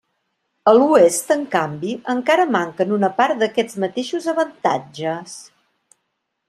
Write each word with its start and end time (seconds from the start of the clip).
A 0.69 0.71
l'Oest, 0.77 1.29
en 1.35 1.43
canvi, 1.55 1.93
encara 2.15 2.47
manquen 2.57 2.97
una 2.99 3.11
part 3.21 3.43
d'aquests 3.45 3.79
mateixos 3.85 4.27
avantatges. 4.35 5.37